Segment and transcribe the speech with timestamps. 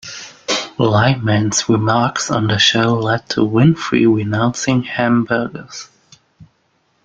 [0.79, 5.89] Lyman's remarks on the show led to Winfrey renouncing hamburgers.